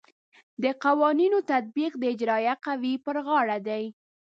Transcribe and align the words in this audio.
د 0.63 0.65
قوانینو 0.83 1.37
تطبیق 1.51 1.91
د 1.97 2.03
اجرائیه 2.13 2.55
قوې 2.65 2.93
پر 3.05 3.15
غاړه 3.25 3.57
دی. 3.67 3.83